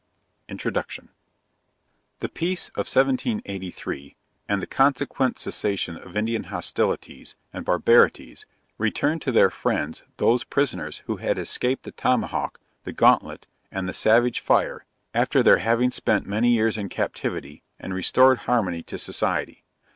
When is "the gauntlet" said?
12.83-13.45